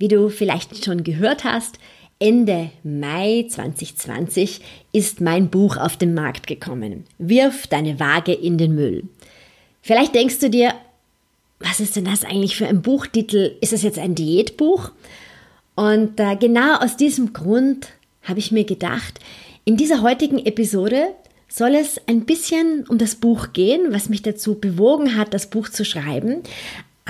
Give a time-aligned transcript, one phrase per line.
[0.00, 1.78] Wie du vielleicht schon gehört hast,
[2.18, 7.04] Ende Mai 2020 ist mein Buch auf den Markt gekommen.
[7.18, 9.04] Wirf deine Waage in den Müll.
[9.82, 10.72] Vielleicht denkst du dir,
[11.58, 13.56] was ist denn das eigentlich für ein Buchtitel?
[13.60, 14.90] Ist das jetzt ein Diätbuch?
[15.74, 17.88] Und äh, genau aus diesem Grund
[18.22, 19.20] habe ich mir gedacht,
[19.66, 21.08] in dieser heutigen Episode
[21.46, 25.68] soll es ein bisschen um das Buch gehen, was mich dazu bewogen hat, das Buch
[25.68, 26.42] zu schreiben,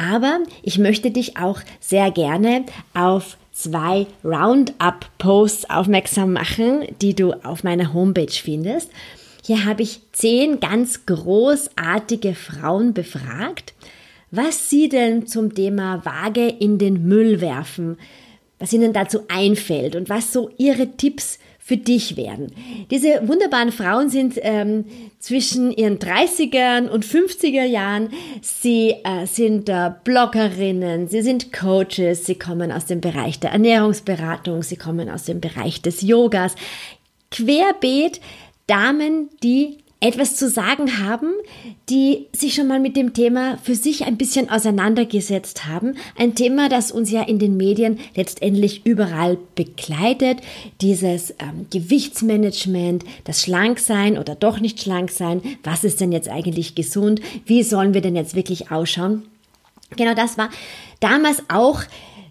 [0.01, 2.65] aber ich möchte dich auch sehr gerne
[2.95, 8.91] auf zwei Roundup-Posts aufmerksam machen, die du auf meiner Homepage findest.
[9.45, 13.75] Hier habe ich zehn ganz großartige Frauen befragt,
[14.31, 17.99] was sie denn zum Thema Waage in den Müll werfen,
[18.59, 21.39] was ihnen dazu einfällt und was so ihre Tipps
[21.71, 22.51] für dich wären.
[22.91, 24.87] Diese wunderbaren Frauen sind ähm,
[25.21, 28.09] zwischen ihren 30er und 50er Jahren.
[28.43, 34.65] Sie äh, sind äh, Bloggerinnen, sie sind Coaches, sie kommen aus dem Bereich der Ernährungsberatung,
[34.65, 36.57] sie kommen aus dem Bereich des Yogas.
[37.31, 38.21] Querbeet
[38.67, 41.29] Damen, die etwas zu sagen haben,
[41.91, 45.97] die sich schon mal mit dem Thema für sich ein bisschen auseinandergesetzt haben.
[46.17, 50.39] Ein Thema, das uns ja in den Medien letztendlich überall begleitet.
[50.81, 55.43] Dieses ähm, Gewichtsmanagement, das Schlanksein oder doch nicht Schlanksein.
[55.63, 57.21] Was ist denn jetzt eigentlich gesund?
[57.45, 59.25] Wie sollen wir denn jetzt wirklich ausschauen?
[59.97, 60.49] Genau das war
[61.01, 61.83] damals auch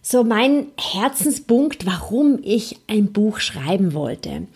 [0.01, 4.47] so mein Herzenspunkt, warum ich ein Buch schreiben wollte.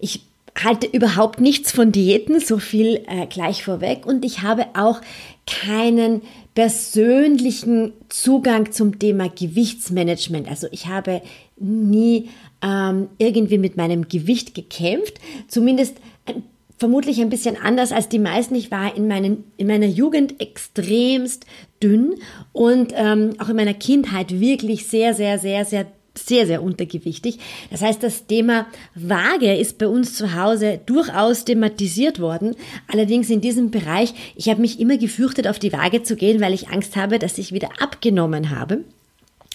[0.00, 0.22] Ich
[0.62, 4.06] halte überhaupt nichts von Diäten, so viel äh, gleich vorweg.
[4.06, 5.00] Und ich habe auch
[5.46, 6.22] keinen
[6.54, 10.48] persönlichen Zugang zum Thema Gewichtsmanagement.
[10.48, 11.20] Also ich habe
[11.58, 12.30] nie
[12.62, 16.42] ähm, irgendwie mit meinem Gewicht gekämpft, zumindest ein,
[16.78, 18.54] vermutlich ein bisschen anders als die meisten.
[18.54, 21.46] Ich war in, meinen, in meiner Jugend extremst
[21.82, 22.14] dünn
[22.52, 25.86] und ähm, auch in meiner Kindheit wirklich sehr, sehr, sehr, sehr
[26.18, 27.38] sehr, sehr untergewichtig.
[27.70, 32.56] Das heißt, das Thema Waage ist bei uns zu Hause durchaus thematisiert worden.
[32.88, 36.54] Allerdings in diesem Bereich, ich habe mich immer gefürchtet, auf die Waage zu gehen, weil
[36.54, 38.84] ich Angst habe, dass ich wieder abgenommen habe.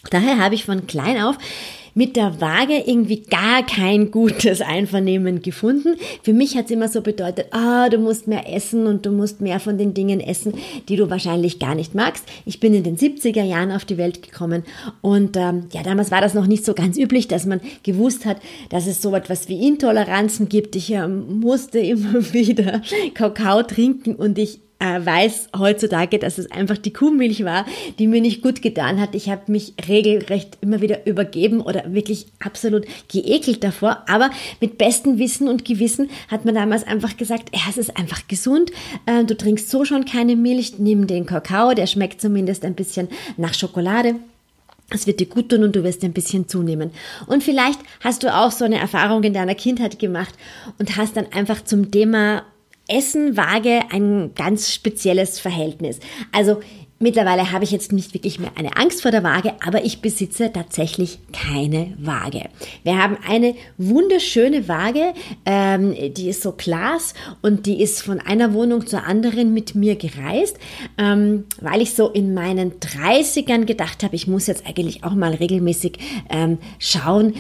[0.10, 1.38] Daher habe ich von klein auf
[1.94, 5.96] mit der Waage irgendwie gar kein gutes Einvernehmen gefunden.
[6.24, 9.42] Für mich hat es immer so bedeutet, ah, du musst mehr essen und du musst
[9.42, 10.54] mehr von den Dingen essen,
[10.90, 12.26] die du wahrscheinlich gar nicht magst.
[12.46, 14.64] Ich bin in den 70er Jahren auf die Welt gekommen
[15.02, 18.38] und ähm, ja, damals war das noch nicht so ganz üblich, dass man gewusst hat,
[18.70, 20.76] dass es so etwas wie Intoleranzen gibt.
[20.76, 22.82] Ich ähm, musste immer wieder
[23.14, 27.66] Kakao trinken und ich äh, weiß heutzutage, dass es einfach die Kuhmilch war,
[28.00, 29.14] die mir nicht gut getan hat.
[29.14, 34.04] Ich habe mich regelrecht immer wieder übergeben oder wirklich absolut geekelt davor.
[34.08, 38.28] Aber mit bestem Wissen und Gewissen hat man damals einfach gesagt, ja, es ist einfach
[38.28, 38.72] gesund.
[39.06, 43.08] Äh, du trinkst so schon keine Milch, nimm den Kakao, der schmeckt zumindest ein bisschen
[43.38, 44.16] nach Schokolade.
[44.90, 46.92] Es wird dir gut tun und du wirst ein bisschen zunehmen.
[47.28, 50.34] Und vielleicht hast du auch so eine Erfahrung in deiner Kindheit gemacht
[50.80, 52.44] und hast dann einfach zum Thema
[52.88, 56.00] Essen, Waage ein ganz spezielles Verhältnis.
[56.32, 56.60] Also
[57.02, 60.54] Mittlerweile habe ich jetzt nicht wirklich mehr eine Angst vor der Waage, aber ich besitze
[60.54, 62.44] tatsächlich keine Waage.
[62.84, 65.16] Wir haben eine wunderschöne Waage,
[65.48, 69.96] ähm, die ist so Glas und die ist von einer Wohnung zur anderen mit mir
[69.96, 70.58] gereist,
[71.00, 75.34] ähm, weil ich so in meinen 30ern gedacht habe, ich muss jetzt eigentlich auch mal
[75.34, 75.98] regelmäßig
[76.30, 77.34] ähm, schauen,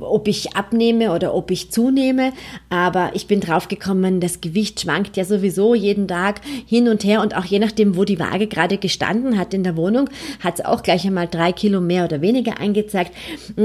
[0.00, 2.32] ob ich abnehme oder ob ich zunehme.
[2.70, 7.36] Aber ich bin draufgekommen, das Gewicht schwankt ja sowieso jeden Tag hin und her und
[7.36, 10.08] auch je nachdem, wo die Waage gerade gestanden gestanden hat in der Wohnung,
[10.40, 13.12] hat es auch gleich einmal drei Kilo mehr oder weniger eingezeigt.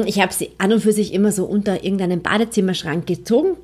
[0.05, 3.57] Ich habe sie an und für sich immer so unter irgendeinem Badezimmerschrank gezogen.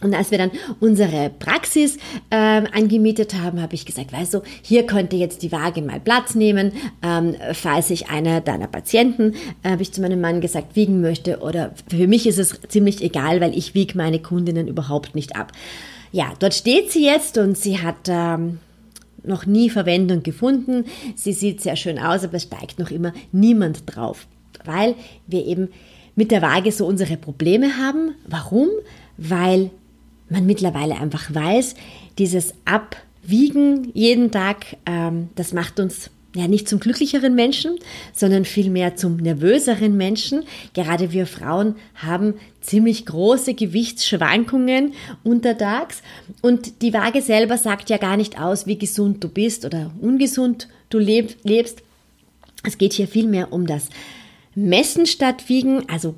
[0.00, 1.96] Und als wir dann unsere Praxis
[2.30, 6.36] äh, angemietet haben, habe ich gesagt, weißt du, hier könnte jetzt die Waage mal Platz
[6.36, 6.70] nehmen,
[7.02, 9.34] ähm, falls ich einer deiner Patienten,
[9.64, 11.40] äh, habe ich zu meinem Mann gesagt, wiegen möchte.
[11.40, 15.50] Oder für mich ist es ziemlich egal, weil ich wiege meine Kundinnen überhaupt nicht ab.
[16.12, 18.60] Ja, dort steht sie jetzt und sie hat ähm,
[19.28, 20.84] noch nie Verwendung gefunden.
[21.14, 24.26] Sie sieht sehr schön aus, aber es steigt noch immer niemand drauf,
[24.64, 24.94] weil
[25.26, 25.68] wir eben
[26.16, 28.14] mit der Waage so unsere Probleme haben.
[28.26, 28.68] Warum?
[29.16, 29.70] Weil
[30.28, 31.74] man mittlerweile einfach weiß,
[32.18, 37.78] dieses Abwiegen jeden Tag, ähm, das macht uns ja nicht zum glücklicheren Menschen,
[38.12, 40.44] sondern vielmehr zum nervöseren Menschen.
[40.74, 44.92] Gerade wir Frauen haben ziemlich große Gewichtsschwankungen
[45.24, 46.02] untertags
[46.42, 50.68] und die Waage selber sagt ja gar nicht aus, wie gesund du bist oder ungesund
[50.90, 51.82] du lebst.
[52.62, 53.88] Es geht hier vielmehr um das
[54.54, 56.14] Messen statt Wiegen, also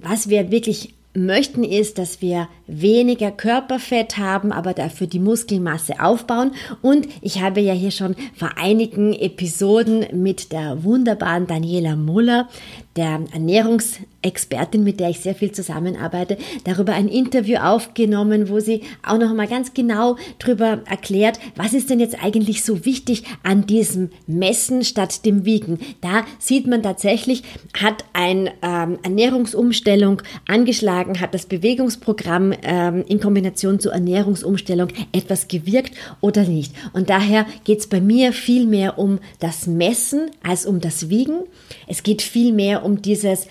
[0.00, 6.52] was wir wirklich möchten ist, dass wir weniger Körperfett haben, aber dafür die Muskelmasse aufbauen.
[6.80, 12.48] Und ich habe ja hier schon vor einigen Episoden mit der wunderbaren Daniela Muller,
[12.96, 18.82] der Ernährungs Expertin, mit der ich sehr viel zusammenarbeite, darüber ein Interview aufgenommen, wo sie
[19.06, 23.66] auch noch mal ganz genau darüber erklärt, was ist denn jetzt eigentlich so wichtig an
[23.66, 25.78] diesem Messen statt dem Wiegen.
[26.00, 27.42] Da sieht man tatsächlich,
[27.74, 35.94] hat ein ähm, Ernährungsumstellung angeschlagen, hat das Bewegungsprogramm ähm, in Kombination zur Ernährungsumstellung etwas gewirkt
[36.20, 36.74] oder nicht.
[36.92, 41.40] Und daher geht es bei mir viel mehr um das Messen als um das Wiegen.
[41.86, 43.46] Es geht viel mehr um dieses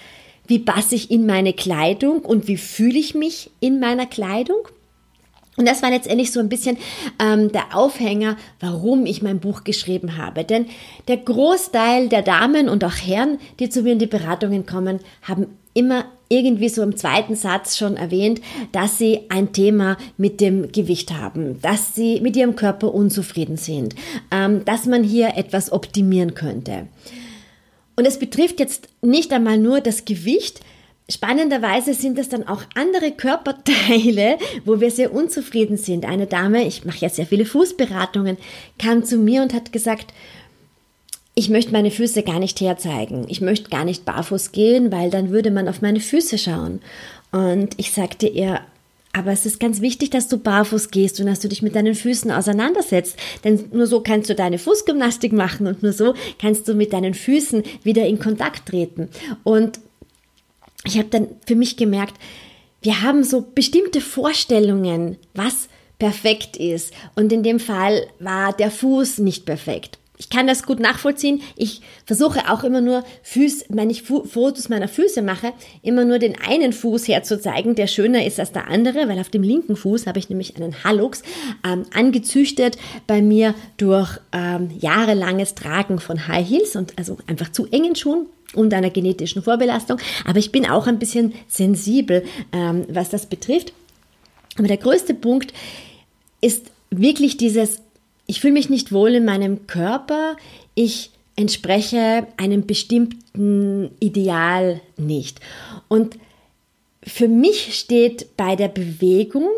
[0.51, 4.57] wie passe ich in meine Kleidung und wie fühle ich mich in meiner Kleidung.
[5.55, 6.75] Und das war letztendlich so ein bisschen
[7.19, 10.43] ähm, der Aufhänger, warum ich mein Buch geschrieben habe.
[10.43, 10.65] Denn
[11.07, 15.47] der Großteil der Damen und auch Herren, die zu mir in die Beratungen kommen, haben
[15.73, 18.41] immer irgendwie so im zweiten Satz schon erwähnt,
[18.73, 23.95] dass sie ein Thema mit dem Gewicht haben, dass sie mit ihrem Körper unzufrieden sind,
[24.31, 26.87] ähm, dass man hier etwas optimieren könnte.
[27.95, 30.61] Und es betrifft jetzt nicht einmal nur das Gewicht.
[31.09, 36.05] Spannenderweise sind es dann auch andere Körperteile, wo wir sehr unzufrieden sind.
[36.05, 38.37] Eine Dame, ich mache ja sehr viele Fußberatungen,
[38.79, 40.13] kam zu mir und hat gesagt,
[41.33, 43.25] ich möchte meine Füße gar nicht herzeigen.
[43.29, 46.81] Ich möchte gar nicht barfuß gehen, weil dann würde man auf meine Füße schauen.
[47.31, 48.61] Und ich sagte ihr,
[49.13, 51.95] aber es ist ganz wichtig, dass du barfuß gehst und dass du dich mit deinen
[51.95, 53.17] Füßen auseinandersetzt.
[53.43, 57.13] Denn nur so kannst du deine Fußgymnastik machen und nur so kannst du mit deinen
[57.13, 59.09] Füßen wieder in Kontakt treten.
[59.43, 59.79] Und
[60.85, 62.15] ich habe dann für mich gemerkt,
[62.81, 65.67] wir haben so bestimmte Vorstellungen, was
[65.99, 66.93] perfekt ist.
[67.15, 71.41] Und in dem Fall war der Fuß nicht perfekt ich kann das gut nachvollziehen.
[71.55, 75.51] Ich versuche auch immer nur Füße, wenn ich Fotos meiner Füße mache,
[75.81, 79.41] immer nur den einen Fuß herzuzeigen, der schöner ist als der andere, weil auf dem
[79.41, 81.23] linken Fuß habe ich nämlich einen Hallux
[81.67, 82.77] ähm, angezüchtet
[83.07, 88.27] bei mir durch ähm, jahrelanges Tragen von High Heels und also einfach zu engen Schuhen
[88.53, 89.97] und einer genetischen Vorbelastung.
[90.25, 93.73] Aber ich bin auch ein bisschen sensibel, ähm, was das betrifft.
[94.59, 95.51] Aber der größte Punkt
[96.41, 97.81] ist wirklich dieses
[98.31, 100.37] ich fühle mich nicht wohl in meinem Körper,
[100.73, 105.41] ich entspreche einem bestimmten Ideal nicht.
[105.89, 106.17] Und
[107.03, 109.49] für mich steht bei der Bewegung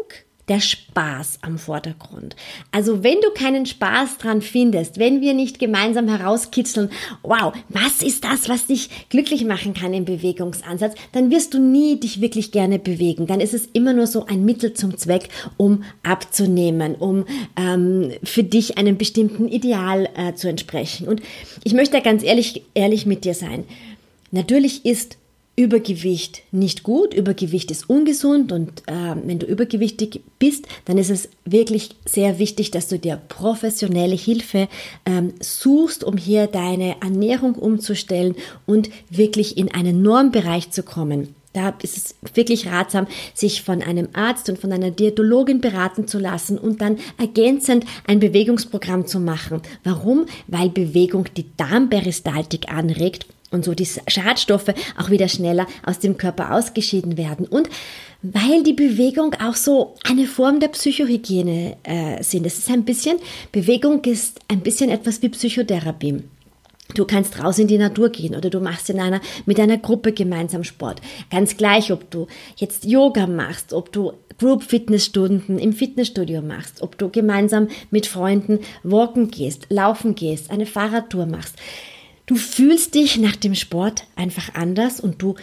[0.50, 2.36] der Spaß am Vordergrund.
[2.72, 6.90] Also wenn du keinen Spaß dran findest, wenn wir nicht gemeinsam herauskitzeln,
[7.22, 12.00] wow, was ist das, was dich glücklich machen kann im Bewegungsansatz, dann wirst du nie
[12.00, 13.26] dich wirklich gerne bewegen.
[13.28, 17.26] Dann ist es immer nur so ein Mittel zum Zweck, um abzunehmen, um
[17.56, 21.08] ähm, für dich einem bestimmten Ideal äh, zu entsprechen.
[21.08, 21.22] Und
[21.64, 23.64] ich möchte ganz ehrlich, ehrlich mit dir sein.
[24.32, 25.18] Natürlich ist
[25.56, 31.30] Übergewicht nicht gut, Übergewicht ist ungesund und äh, wenn du übergewichtig bist, dann ist es
[31.46, 34.68] wirklich sehr wichtig, dass du dir professionelle Hilfe
[35.06, 38.36] ähm, suchst, um hier deine Ernährung umzustellen
[38.66, 41.36] und wirklich in einen Normbereich zu kommen.
[41.54, 43.06] Da ist es wirklich ratsam,
[43.36, 48.20] sich von einem Arzt und von einer Diätologin beraten zu lassen und dann ergänzend ein
[48.20, 49.62] Bewegungsprogramm zu machen.
[49.84, 50.26] Warum?
[50.48, 56.54] Weil Bewegung die Darmperistaltik anregt und so die Schadstoffe auch wieder schneller aus dem Körper
[56.54, 57.46] ausgeschieden werden.
[57.46, 57.70] Und
[58.22, 62.46] weil die Bewegung auch so eine Form der Psychohygiene äh, sind.
[62.46, 63.18] Es ist ein bisschen,
[63.52, 66.24] Bewegung ist ein bisschen etwas wie Psychotherapie.
[66.96, 70.12] Du kannst raus in die Natur gehen oder du machst in einer, mit einer Gruppe
[70.12, 71.02] gemeinsam Sport.
[71.32, 76.98] Ganz gleich, ob du jetzt Yoga machst, ob du Group Fitnessstunden im Fitnessstudio machst, ob
[76.98, 81.56] du gemeinsam mit Freunden walken gehst, laufen gehst, eine Fahrradtour machst.
[82.26, 85.36] Du fühlst dich nach dem Sport einfach anders und du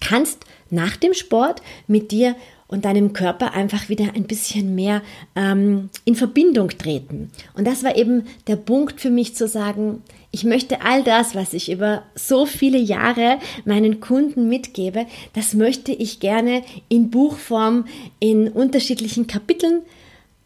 [0.00, 2.34] kannst nach dem Sport mit dir
[2.66, 5.02] und deinem Körper einfach wieder ein bisschen mehr
[5.36, 7.30] ähm, in Verbindung treten.
[7.54, 11.52] Und das war eben der Punkt für mich zu sagen, ich möchte all das, was
[11.52, 17.86] ich über so viele Jahre meinen Kunden mitgebe, das möchte ich gerne in Buchform
[18.18, 19.82] in unterschiedlichen Kapiteln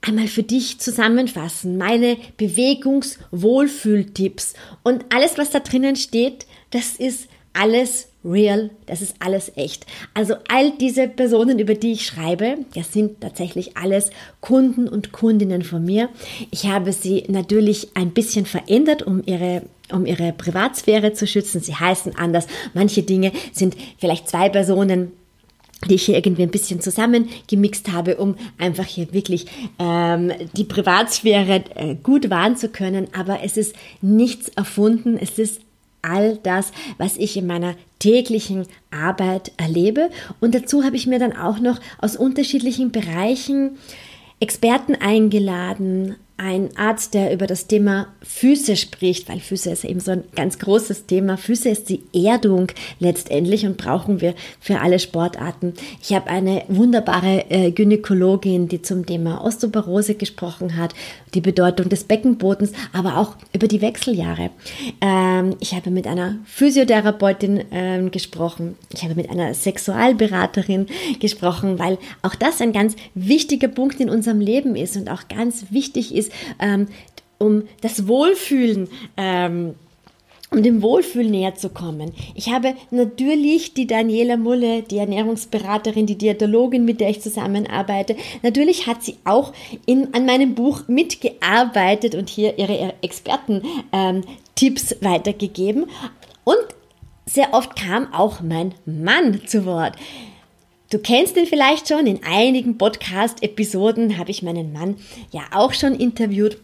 [0.00, 4.55] einmal für dich zusammenfassen, meine Bewegungswohlfühltipps.
[4.83, 9.87] Und alles, was da drinnen steht, das ist alles real, das ist alles echt.
[10.14, 15.62] Also all diese Personen, über die ich schreibe, das sind tatsächlich alles Kunden und Kundinnen
[15.62, 16.09] von mir.
[16.50, 21.62] Ich habe sie natürlich ein bisschen verändert, um ihre um ihre Privatsphäre zu schützen.
[21.62, 22.47] Sie heißen anders.
[22.75, 25.12] Manche Dinge sind vielleicht zwei Personen
[25.87, 29.47] die ich hier irgendwie ein bisschen zusammengemixt habe, um einfach hier wirklich
[29.78, 33.08] ähm, die Privatsphäre äh, gut wahren zu können.
[33.16, 35.61] Aber es ist nichts erfunden, es ist
[36.02, 40.11] all das, was ich in meiner täglichen Arbeit erlebe.
[40.40, 43.78] Und dazu habe ich mir dann auch noch aus unterschiedlichen Bereichen
[44.40, 50.12] Experten eingeladen, ein Arzt, der über das Thema Füße spricht, weil Füße ist eben so
[50.12, 51.37] ein ganz großes Thema.
[51.37, 52.68] Füße ist die Erdung
[53.00, 55.75] letztendlich und brauchen wir für alle Sportarten.
[56.00, 60.95] Ich habe eine wunderbare äh, Gynäkologin, die zum Thema Osteoporose gesprochen hat,
[61.35, 64.50] die Bedeutung des Beckenbodens, aber auch über die Wechseljahre.
[65.00, 68.76] Ähm, ich habe mit einer Physiotherapeutin ähm, gesprochen.
[68.95, 70.87] Ich habe mit einer Sexualberaterin
[71.18, 75.66] gesprochen, weil auch das ein ganz wichtiger Punkt in unserem Leben ist und auch ganz
[75.71, 76.87] wichtig ist, ist, ähm,
[77.38, 79.75] um das Wohlfühlen ähm,
[80.50, 82.12] um dem Wohlfühl näher zu kommen.
[82.35, 88.16] Ich habe natürlich die Daniela Mulle, die Ernährungsberaterin, die Diätologin, mit der ich zusammenarbeite.
[88.42, 89.52] Natürlich hat sie auch
[89.85, 95.85] in, an meinem Buch mitgearbeitet und hier ihre Experten-Tipps ähm, weitergegeben.
[96.44, 96.56] Und
[97.26, 99.97] sehr oft kam auch mein Mann zu Wort.
[100.90, 104.97] Du kennst ihn vielleicht schon, in einigen Podcast-Episoden habe ich meinen Mann
[105.30, 106.57] ja auch schon interviewt.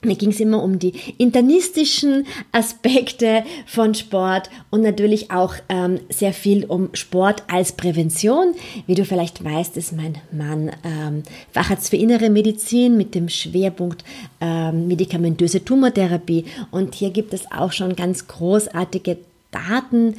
[0.00, 6.32] Mir ging es immer um die internistischen Aspekte von Sport und natürlich auch ähm, sehr
[6.32, 8.54] viel um Sport als Prävention.
[8.86, 14.02] Wie du vielleicht weißt, ist mein Mann ähm, Facharzt für innere Medizin mit dem Schwerpunkt
[14.40, 16.46] ähm, medikamentöse Tumortherapie.
[16.70, 19.18] Und hier gibt es auch schon ganz großartige
[19.50, 20.14] Daten,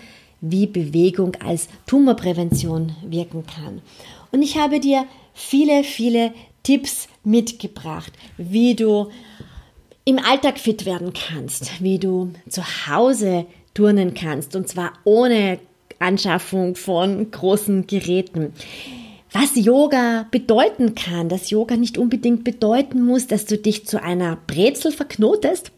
[0.52, 3.82] wie Bewegung als Tumorprävention wirken kann.
[4.32, 9.10] Und ich habe dir viele, viele Tipps mitgebracht, wie du
[10.06, 15.60] im Alltag fit werden kannst, wie du zu Hause turnen kannst und zwar ohne
[16.00, 18.54] Anschaffung von großen Geräten.
[19.32, 24.38] Was Yoga bedeuten kann, dass Yoga nicht unbedingt bedeuten muss, dass du dich zu einer
[24.48, 25.72] Brezel verknotest,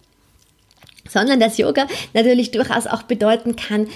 [1.10, 3.88] sondern dass Yoga natürlich durchaus auch bedeuten kann,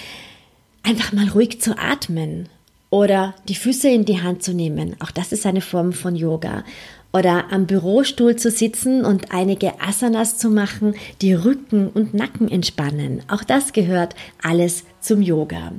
[0.83, 2.49] einfach mal ruhig zu atmen
[2.89, 4.95] oder die Füße in die Hand zu nehmen.
[4.99, 6.63] Auch das ist eine Form von Yoga.
[7.11, 13.21] Oder am Bürostuhl zu sitzen und einige Asanas zu machen, die Rücken und Nacken entspannen.
[13.27, 15.73] Auch das gehört alles zum Yoga.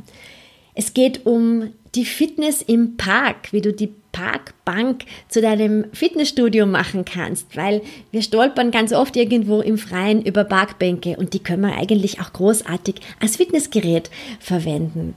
[0.74, 7.04] Es geht um die Fitness im Park, wie du die Parkbank zu deinem Fitnessstudio machen
[7.04, 11.76] kannst, weil wir stolpern ganz oft irgendwo im Freien über Parkbänke und die können wir
[11.76, 15.14] eigentlich auch großartig als Fitnessgerät verwenden.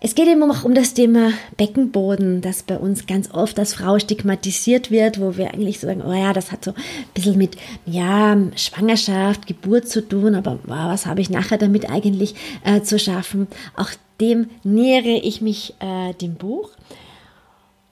[0.00, 3.98] Es geht eben auch um das Thema Beckenboden, das bei uns ganz oft als Frau
[3.98, 6.82] stigmatisiert wird, wo wir eigentlich sagen, oh ja, das hat so ein
[7.14, 12.34] bisschen mit ja, Schwangerschaft, Geburt zu tun, aber wow, was habe ich nachher damit eigentlich
[12.64, 13.46] äh, zu schaffen?
[13.76, 13.88] Auch
[14.20, 16.70] dem nähere ich mich äh, dem Buch.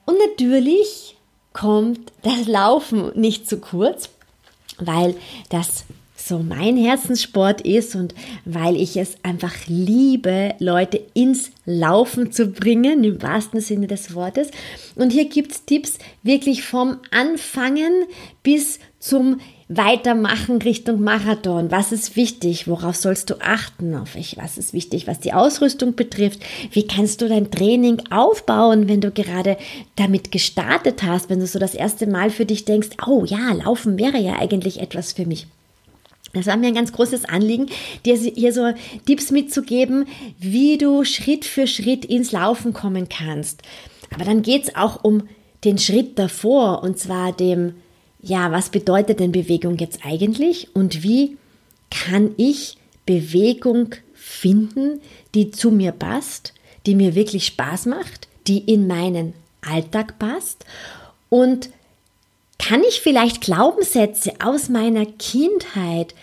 [0.05, 1.15] Und natürlich
[1.53, 4.09] kommt das Laufen nicht zu kurz,
[4.79, 5.15] weil
[5.49, 12.47] das so mein Herzenssport ist und weil ich es einfach liebe, Leute ins Laufen zu
[12.47, 14.49] bringen, im wahrsten Sinne des Wortes.
[14.95, 18.05] Und hier gibt es Tipps wirklich vom Anfangen
[18.41, 21.71] bis zum Weitermachen Richtung Marathon.
[21.71, 22.67] Was ist wichtig?
[22.67, 23.95] Worauf sollst du achten?
[23.95, 26.41] Auf was ist wichtig, was die Ausrüstung betrifft?
[26.71, 29.57] Wie kannst du dein Training aufbauen, wenn du gerade
[29.95, 33.97] damit gestartet hast, wenn du so das erste Mal für dich denkst, oh ja, Laufen
[33.97, 35.47] wäre ja eigentlich etwas für mich.
[36.33, 37.67] Das war mir ein ganz großes Anliegen,
[38.05, 38.73] dir hier so
[39.05, 40.07] Tipps mitzugeben,
[40.39, 43.61] wie du Schritt für Schritt ins Laufen kommen kannst.
[44.13, 45.27] Aber dann geht es auch um
[45.63, 47.75] den Schritt davor, und zwar dem,
[48.23, 51.37] ja, was bedeutet denn Bewegung jetzt eigentlich und wie
[51.91, 55.01] kann ich Bewegung finden,
[55.35, 56.53] die zu mir passt,
[56.85, 60.65] die mir wirklich Spaß macht, die in meinen Alltag passt
[61.29, 61.69] und
[62.57, 66.15] kann ich vielleicht Glaubenssätze aus meiner Kindheit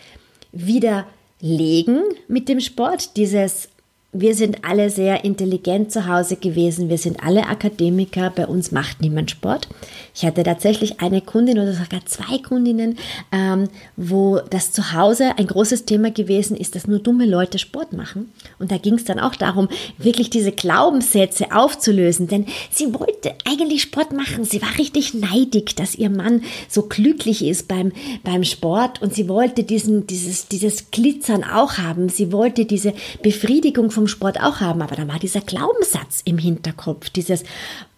[0.52, 3.16] widerlegen mit dem Sport?
[3.16, 3.68] Dieses
[4.12, 6.88] wir sind alle sehr intelligent zu Hause gewesen.
[6.88, 8.30] Wir sind alle Akademiker.
[8.30, 9.68] Bei uns macht niemand Sport.
[10.16, 12.98] Ich hatte tatsächlich eine Kundin oder sogar zwei Kundinnen,
[13.30, 17.92] ähm, wo das zu Hause ein großes Thema gewesen ist, dass nur dumme Leute Sport
[17.92, 18.32] machen.
[18.58, 22.26] Und da ging es dann auch darum, wirklich diese Glaubenssätze aufzulösen.
[22.26, 24.44] Denn sie wollte eigentlich Sport machen.
[24.44, 27.92] Sie war richtig neidig, dass ihr Mann so glücklich ist beim,
[28.24, 29.00] beim Sport.
[29.02, 32.08] Und sie wollte diesen, dieses, dieses Glitzern auch haben.
[32.08, 36.38] Sie wollte diese Befriedigung von vom Sport auch haben, aber da war dieser Glaubenssatz im
[36.38, 37.44] Hinterkopf, dieses,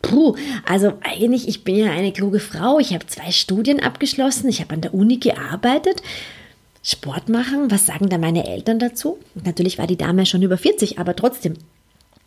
[0.02, 0.35] puh,
[0.66, 4.75] also eigentlich, ich bin ja eine kluge Frau, ich habe zwei Studien abgeschlossen, ich habe
[4.75, 6.02] an der Uni gearbeitet,
[6.82, 9.16] Sport machen, was sagen da meine Eltern dazu?
[9.44, 11.54] Natürlich war die Dame schon über 40, aber trotzdem,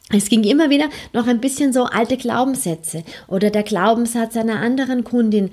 [0.10, 5.04] es ging immer wieder noch ein bisschen so alte Glaubenssätze oder der Glaubenssatz einer anderen
[5.04, 5.52] Kundin,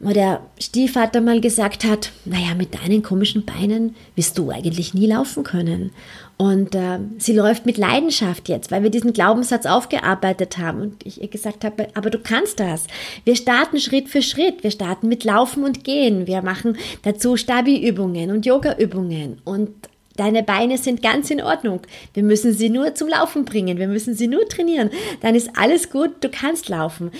[0.00, 5.06] wo der Stiefvater mal gesagt hat, naja, mit deinen komischen Beinen wirst du eigentlich nie
[5.06, 5.92] laufen können.
[6.38, 11.22] Und äh, sie läuft mit Leidenschaft jetzt, weil wir diesen Glaubenssatz aufgearbeitet haben und ich
[11.22, 12.86] ihr gesagt habe, aber du kannst das.
[13.24, 14.64] Wir starten Schritt für Schritt.
[14.64, 16.26] Wir starten mit Laufen und Gehen.
[16.26, 19.70] Wir machen dazu Stabi-Übungen und Yoga-Übungen und
[20.14, 21.80] Deine Beine sind ganz in Ordnung.
[22.12, 23.78] Wir müssen sie nur zum Laufen bringen.
[23.78, 24.90] Wir müssen sie nur trainieren.
[25.22, 26.10] Dann ist alles gut.
[26.20, 27.10] Du kannst laufen.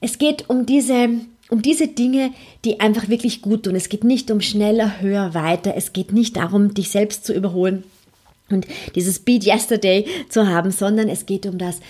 [0.00, 1.10] Es geht um diese
[1.48, 2.32] um diese Dinge,
[2.64, 3.74] die einfach wirklich gut tun.
[3.74, 5.74] Es geht nicht um schneller, höher, weiter.
[5.76, 7.84] Es geht nicht darum, dich selbst zu überholen
[8.50, 11.80] und dieses Beat Yesterday zu haben, sondern es geht um das,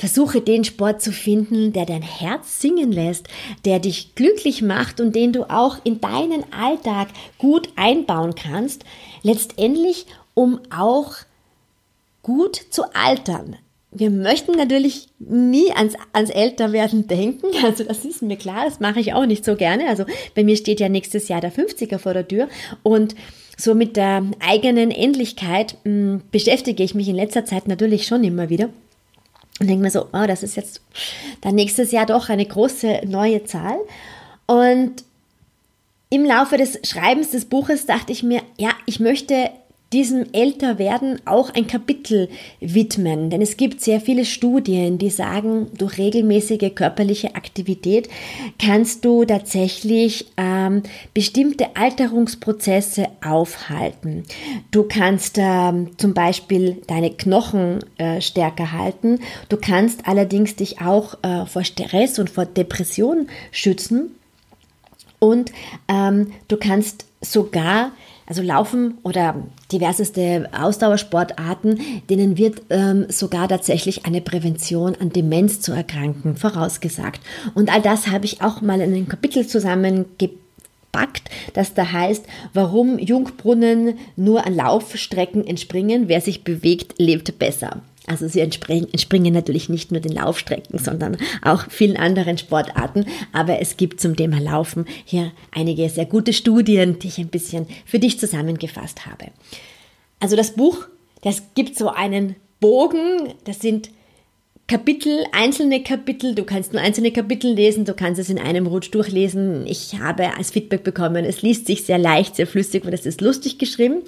[0.00, 3.28] Versuche den Sport zu finden, der dein Herz singen lässt,
[3.66, 8.84] der dich glücklich macht und den du auch in deinen Alltag gut einbauen kannst.
[9.22, 11.16] Letztendlich, um auch
[12.22, 13.58] gut zu altern
[13.92, 17.48] wir möchten natürlich nie ans, ans Älterwerden denken.
[17.64, 19.88] Also das ist mir klar, das mache ich auch nicht so gerne.
[19.88, 20.04] Also
[20.34, 22.48] bei mir steht ja nächstes Jahr der 50er vor der Tür
[22.82, 23.14] und
[23.60, 28.24] so mit der eigenen Endlichkeit mh, hm, beschäftige ich mich in letzter Zeit natürlich schon
[28.24, 28.70] immer wieder.
[29.60, 30.80] Und denke mir so, oh, das ist jetzt
[31.42, 33.78] dann nächstes Jahr doch eine große neue Zahl.
[34.46, 35.04] Und
[36.08, 39.50] im Laufe des Schreibens des Buches dachte ich mir, ja, ich möchte
[39.92, 42.28] diesem Älterwerden auch ein Kapitel
[42.60, 43.28] widmen.
[43.28, 48.08] Denn es gibt sehr viele Studien, die sagen, durch regelmäßige körperliche Aktivität
[48.58, 54.22] kannst du tatsächlich ähm, bestimmte Alterungsprozesse aufhalten.
[54.70, 59.18] Du kannst ähm, zum Beispiel deine Knochen äh, stärker halten.
[59.48, 64.12] Du kannst allerdings dich auch äh, vor Stress und vor Depression schützen.
[65.18, 65.52] Und
[65.88, 67.92] ähm, du kannst sogar
[68.30, 69.34] also Laufen oder
[69.72, 77.20] diverseste Ausdauersportarten, denen wird ähm, sogar tatsächlich eine Prävention an Demenz zu erkranken vorausgesagt.
[77.54, 83.00] Und all das habe ich auch mal in einem Kapitel zusammengepackt, das da heißt, warum
[83.00, 86.06] Jungbrunnen nur an Laufstrecken entspringen.
[86.06, 87.82] Wer sich bewegt, lebt besser.
[88.06, 93.06] Also sie entspringen natürlich nicht nur den Laufstrecken, sondern auch vielen anderen Sportarten.
[93.32, 97.66] Aber es gibt zum Thema Laufen hier einige sehr gute Studien, die ich ein bisschen
[97.84, 99.26] für dich zusammengefasst habe.
[100.18, 100.86] Also das Buch,
[101.22, 103.90] das gibt so einen Bogen, das sind
[104.70, 108.92] Kapitel, einzelne Kapitel, du kannst nur einzelne Kapitel lesen, du kannst es in einem Rutsch
[108.92, 109.66] durchlesen.
[109.66, 113.20] Ich habe als Feedback bekommen, es liest sich sehr leicht, sehr flüssig und es ist
[113.20, 114.02] lustig geschrieben.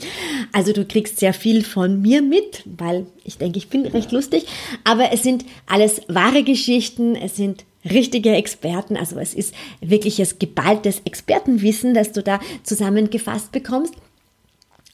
[0.52, 4.46] Also du kriegst sehr viel von mir mit, weil ich denke, ich bin recht lustig.
[4.84, 11.02] Aber es sind alles wahre Geschichten, es sind richtige Experten, also es ist wirkliches geballtes
[11.04, 13.94] Expertenwissen, das du da zusammengefasst bekommst.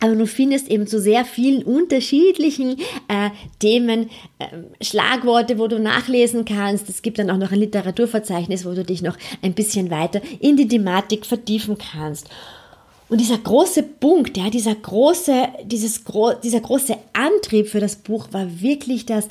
[0.01, 6.45] Aber du findest eben zu sehr vielen unterschiedlichen äh, Themen äh, Schlagworte, wo du nachlesen
[6.45, 6.89] kannst.
[6.89, 10.57] Es gibt dann auch noch ein Literaturverzeichnis, wo du dich noch ein bisschen weiter in
[10.57, 12.29] die Thematik vertiefen kannst.
[13.09, 16.05] Und dieser große Punkt, ja, dieser große, dieses,
[16.45, 19.27] dieser große Antrieb für das Buch war wirklich das,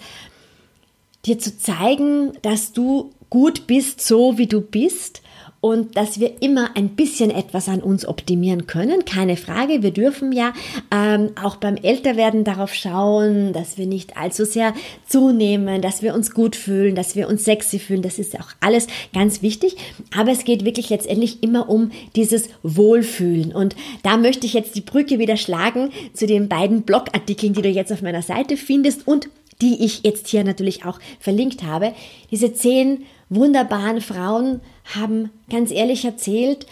[1.25, 5.21] dir zu zeigen, dass du gut bist, so wie du bist
[5.59, 9.05] und dass wir immer ein bisschen etwas an uns optimieren können.
[9.05, 10.53] Keine Frage, wir dürfen ja
[10.91, 14.73] ähm, auch beim Älterwerden darauf schauen, dass wir nicht allzu sehr
[15.07, 18.01] zunehmen, dass wir uns gut fühlen, dass wir uns sexy fühlen.
[18.01, 19.77] Das ist ja auch alles ganz wichtig.
[20.15, 23.51] Aber es geht wirklich letztendlich immer um dieses Wohlfühlen.
[23.53, 27.69] Und da möchte ich jetzt die Brücke wieder schlagen zu den beiden Blogartikeln, die du
[27.69, 29.29] jetzt auf meiner Seite findest und
[29.61, 31.93] die ich jetzt hier natürlich auch verlinkt habe.
[32.31, 34.61] Diese zehn wunderbaren Frauen
[34.95, 36.65] haben ganz ehrlich erzählt,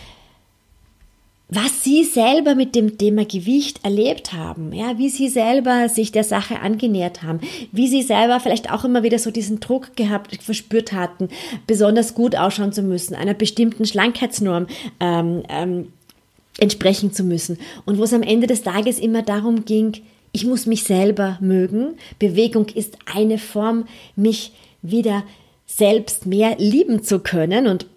[1.47, 6.23] was sie selber mit dem Thema Gewicht erlebt haben, ja, wie sie selber sich der
[6.23, 7.39] Sache angenähert haben,
[7.71, 11.29] wie sie selber vielleicht auch immer wieder so diesen Druck gehabt, verspürt hatten,
[11.67, 14.65] besonders gut ausschauen zu müssen, einer bestimmten Schlankheitsnorm
[14.99, 15.93] ähm, ähm,
[16.57, 19.97] entsprechen zu müssen und wo es am Ende des Tages immer darum ging,
[20.31, 21.93] ich muss mich selber mögen.
[22.19, 25.23] Bewegung ist eine Form, mich wieder
[25.65, 27.87] selbst mehr lieben zu können und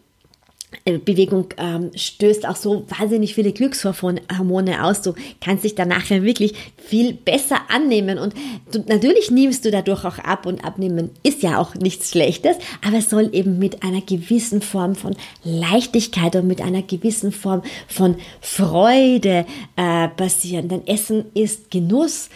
[0.84, 5.00] äh, Bewegung ähm, stößt auch so wahnsinnig viele Glückshormone aus.
[5.00, 8.34] Du kannst dich danach ja wirklich viel besser annehmen und
[8.72, 12.98] du, natürlich nimmst du dadurch auch ab und abnehmen ist ja auch nichts Schlechtes, aber
[12.98, 18.16] es soll eben mit einer gewissen Form von Leichtigkeit und mit einer gewissen Form von
[18.42, 20.68] Freude äh, passieren.
[20.68, 22.28] Denn Essen ist Genuss.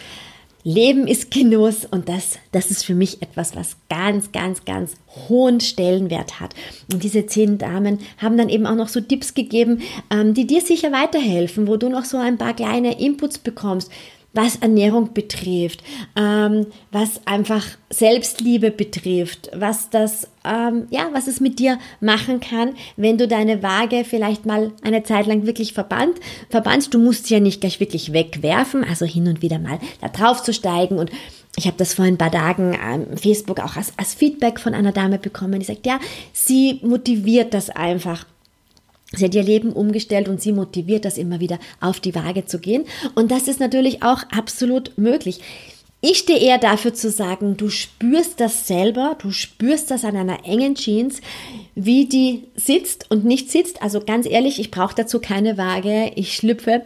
[0.65, 4.93] Leben ist Genuss und das, das ist für mich etwas, was ganz, ganz, ganz
[5.27, 6.55] hohen Stellenwert hat.
[6.91, 10.61] Und diese zehn Damen haben dann eben auch noch so Tipps gegeben, ähm, die dir
[10.61, 13.91] sicher weiterhelfen, wo du noch so ein paar kleine Inputs bekommst
[14.33, 15.83] was Ernährung betrifft,
[16.15, 22.75] ähm, was einfach Selbstliebe betrifft, was das, ähm, ja, was es mit dir machen kann,
[22.97, 26.19] wenn du deine Waage vielleicht mal eine Zeit lang wirklich verbannt,
[26.49, 26.93] verbannst.
[26.93, 30.41] Du musst sie ja nicht gleich wirklich wegwerfen, also hin und wieder mal da drauf
[30.41, 31.11] zu steigen und
[31.55, 34.91] ich habe das vor ein paar Tagen ähm, Facebook auch als, als Feedback von einer
[34.91, 35.99] Dame bekommen, die sagt, ja,
[36.31, 38.25] sie motiviert das einfach
[39.15, 42.59] Sie hat ihr Leben umgestellt und sie motiviert das immer wieder auf die Waage zu
[42.59, 42.85] gehen.
[43.15, 45.39] Und das ist natürlich auch absolut möglich.
[46.05, 50.43] Ich stehe eher dafür zu sagen, du spürst das selber, du spürst das an einer
[50.43, 51.21] engen Jeans,
[51.75, 53.81] wie die sitzt und nicht sitzt.
[53.81, 56.11] Also ganz ehrlich, ich brauche dazu keine Waage.
[56.15, 56.81] Ich schlüpfe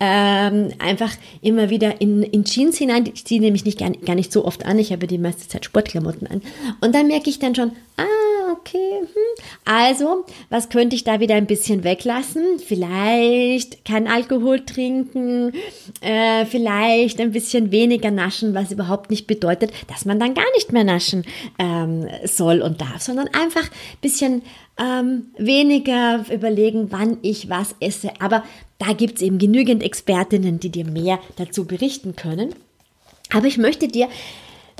[0.00, 3.10] ähm, einfach immer wieder in, in Jeans hinein.
[3.12, 4.78] Ich ziehe nämlich nicht, gar, gar nicht so oft an.
[4.78, 6.40] Ich habe die meiste Zeit Sportklamotten an.
[6.80, 8.31] Und dann merke ich dann schon, ah,
[8.72, 9.00] okay.
[9.00, 9.44] Hm.
[9.64, 12.58] Also, was könnte ich da wieder ein bisschen weglassen?
[12.58, 15.52] Vielleicht kein Alkohol trinken,
[16.00, 20.72] äh, vielleicht ein bisschen weniger naschen, was überhaupt nicht bedeutet, dass man dann gar nicht
[20.72, 21.24] mehr naschen
[21.58, 24.42] ähm, soll und darf, sondern einfach ein bisschen
[24.78, 28.10] ähm, weniger überlegen, wann ich was esse.
[28.20, 28.42] Aber
[28.78, 32.54] da gibt es eben genügend Expertinnen, die dir mehr dazu berichten können.
[33.32, 34.08] Aber ich möchte dir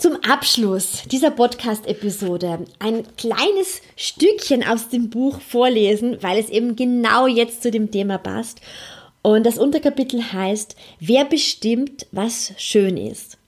[0.03, 7.29] zum Abschluss dieser Podcast-Episode ein kleines Stückchen aus dem Buch vorlesen, weil es eben genau
[7.29, 8.61] jetzt zu dem Thema passt.
[9.23, 13.39] Und das Unterkapitel heißt, wer bestimmt, was schön ist.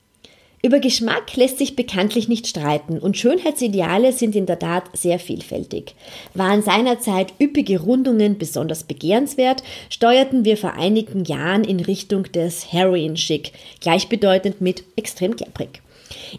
[0.63, 5.97] Über Geschmack lässt sich bekanntlich nicht streiten und Schönheitsideale sind in der Tat sehr vielfältig.
[6.35, 13.51] Waren seinerzeit üppige Rundungen besonders begehrenswert, steuerten wir vor einigen Jahren in Richtung des Heroin-Schick,
[13.81, 15.83] gleichbedeutend mit extrem klapprig.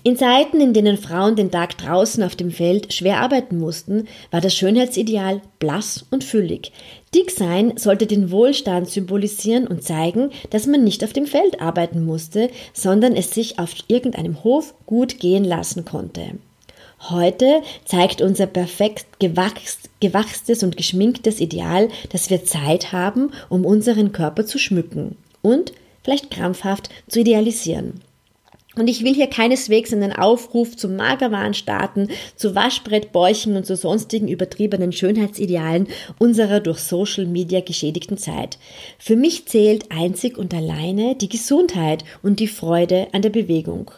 [0.03, 4.41] In Zeiten, in denen Frauen den Tag draußen auf dem Feld schwer arbeiten mussten, war
[4.41, 6.71] das Schönheitsideal blass und füllig.
[7.13, 12.05] Dick sein sollte den Wohlstand symbolisieren und zeigen, dass man nicht auf dem Feld arbeiten
[12.05, 16.31] musste, sondern es sich auf irgendeinem Hof gut gehen lassen konnte.
[17.09, 24.45] Heute zeigt unser perfekt gewachstes und geschminktes Ideal, dass wir Zeit haben, um unseren Körper
[24.45, 28.01] zu schmücken und vielleicht krampfhaft zu idealisieren.
[28.77, 34.27] Und ich will hier keineswegs einen Aufruf zum Magerwahn starten, zu Waschbrettbäuchen und zu sonstigen
[34.27, 35.87] übertriebenen Schönheitsidealen
[36.19, 38.57] unserer durch Social Media geschädigten Zeit.
[38.99, 43.91] Für mich zählt einzig und alleine die Gesundheit und die Freude an der Bewegung.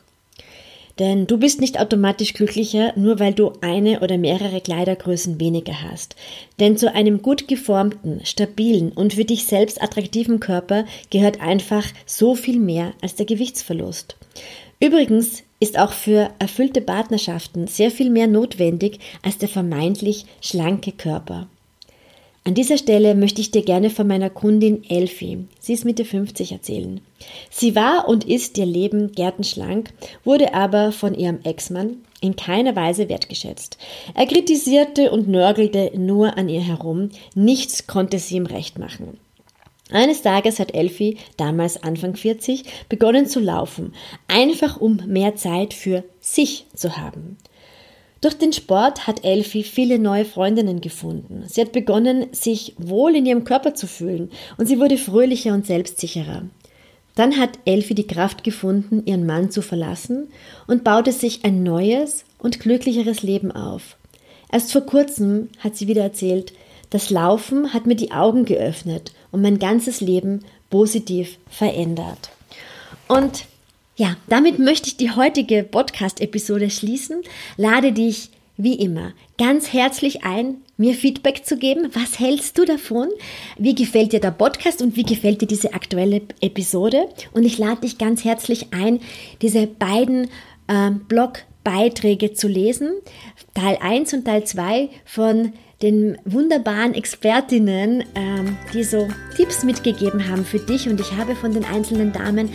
[1.00, 6.16] Denn du bist nicht automatisch glücklicher, nur weil du eine oder mehrere Kleidergrößen weniger hast.
[6.60, 12.34] Denn zu einem gut geformten, stabilen und für dich selbst attraktiven Körper gehört einfach so
[12.34, 14.16] viel mehr als der Gewichtsverlust.
[14.80, 21.48] Übrigens ist auch für erfüllte Partnerschaften sehr viel mehr notwendig als der vermeintlich schlanke Körper.
[22.44, 26.54] An dieser Stelle möchte ich dir gerne von meiner Kundin Elfie, sie ist Mitte 50,
[26.54, 27.02] erzählen.
[27.50, 29.92] Sie war und ist ihr Leben gärtenschlank,
[30.24, 33.78] wurde aber von ihrem Ex-Mann in keiner Weise wertgeschätzt.
[34.14, 39.18] Er kritisierte und nörgelte nur an ihr herum, nichts konnte sie ihm recht machen.
[39.92, 43.94] Eines Tages hat Elfie, damals Anfang 40, begonnen zu laufen,
[44.28, 47.38] einfach um mehr Zeit für sich zu haben.
[48.20, 51.44] Durch den Sport hat Elfie viele neue Freundinnen gefunden.
[51.48, 55.66] Sie hat begonnen, sich wohl in ihrem Körper zu fühlen und sie wurde fröhlicher und
[55.66, 56.44] selbstsicherer.
[57.16, 60.30] Dann hat Elfie die Kraft gefunden, ihren Mann zu verlassen
[60.68, 63.98] und baute sich ein neues und glücklicheres Leben auf.
[64.52, 66.54] Erst vor kurzem hat sie wieder erzählt,
[66.90, 72.32] das Laufen hat mir die Augen geöffnet und mein ganzes Leben positiv verändert.
[73.08, 73.46] Und
[73.96, 77.22] ja, damit möchte ich die heutige Podcast-Episode schließen.
[77.56, 81.92] Lade dich wie immer ganz herzlich ein, mir Feedback zu geben.
[81.94, 83.10] Was hältst du davon?
[83.60, 87.08] Wie gefällt dir der Podcast und wie gefällt dir diese aktuelle Episode?
[87.34, 89.02] Und ich lade dich ganz herzlich ein,
[89.44, 90.30] diese beiden
[90.68, 92.92] äh, Blogbeiträge zu lesen.
[93.54, 100.44] Teil 1 und Teil 2 von den wunderbaren Expertinnen, ähm, die so Tipps mitgegeben haben
[100.44, 100.90] für dich.
[100.90, 102.50] Und ich habe von den einzelnen Damen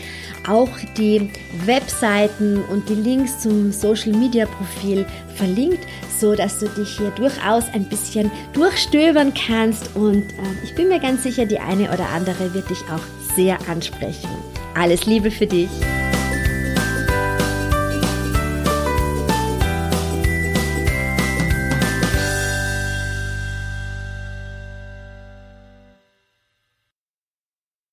[0.48, 1.30] auch die
[1.64, 5.06] Webseiten und die Links zum Social Media Profil
[5.36, 5.86] verlinkt,
[6.18, 9.94] so dass du dich hier durchaus ein bisschen durchstöbern kannst.
[9.94, 13.58] Und äh, ich bin mir ganz sicher, die eine oder andere wird dich auch sehr
[13.68, 14.28] ansprechen.
[14.74, 15.68] Alles Liebe für dich.